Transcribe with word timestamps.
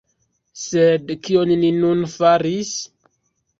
Sed 0.61 1.13
kion 1.27 1.53
ni 1.65 1.71
nun 1.83 2.03
faris? 2.17 2.75